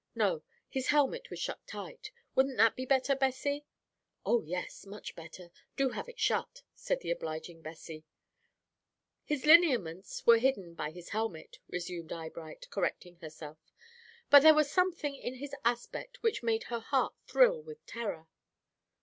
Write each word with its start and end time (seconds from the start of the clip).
No, 0.15 0.41
his 0.67 0.87
helmet 0.87 1.29
was 1.29 1.37
shut 1.39 1.59
tight. 1.67 2.09
Wouldn't 2.33 2.57
that 2.57 2.75
be 2.75 2.87
better, 2.87 3.13
Bessie?" 3.15 3.67
"Oh 4.25 4.41
yes, 4.41 4.83
much 4.87 5.13
better. 5.15 5.51
Do 5.75 5.89
have 5.89 6.09
it 6.09 6.17
shut," 6.19 6.63
said 6.73 7.01
the 7.01 7.11
obliging 7.11 7.61
Bessie. 7.61 8.03
"His 9.23 9.45
lineaments 9.45 10.25
were 10.25 10.39
hidden 10.39 10.73
by 10.73 10.89
his 10.89 11.09
helmet," 11.09 11.59
resumed 11.67 12.11
Eyebright, 12.11 12.67
correcting 12.71 13.17
herself; 13.17 13.59
"but 14.31 14.41
there 14.41 14.55
was 14.55 14.71
something 14.71 15.13
in 15.13 15.35
his 15.35 15.53
aspect 15.63 16.23
which 16.23 16.41
made 16.41 16.63
her 16.63 16.79
heart 16.79 17.13
thrill 17.27 17.61
with 17.61 17.85
terror. 17.85 18.27